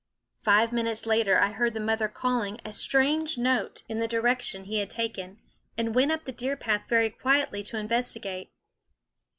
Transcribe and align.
Five 0.41 0.71
minutes 0.73 1.05
later 1.05 1.39
I 1.39 1.51
heard 1.51 1.75
the 1.75 1.79
mother 1.79 2.07
call 2.07 2.41
ing 2.41 2.59
a 2.65 2.71
strange 2.71 3.37
note 3.37 3.83
in 3.87 3.99
the 3.99 4.07
direction 4.07 4.63
he 4.63 4.79
had 4.79 4.89
taken, 4.89 5.37
and 5.77 5.93
went 5.93 6.11
up 6.11 6.25
the 6.25 6.31
deer 6.31 6.57
path 6.57 6.87
very 6.89 7.11
quietly 7.11 7.61
to 7.65 7.77
investigate. 7.77 8.51